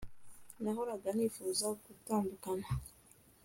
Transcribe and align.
Nahoraga 0.63 1.07
nifuza 1.17 1.65
gutandukana 1.83 2.67